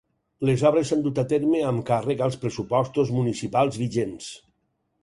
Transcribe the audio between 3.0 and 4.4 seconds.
municipals vigents.